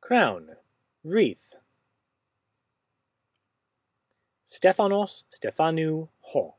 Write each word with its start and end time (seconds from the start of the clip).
crown, 0.00 0.56
wreath. 1.04 1.54
Stephanos 4.44 5.24
Stefanou 5.28 6.08
ho. 6.20 6.54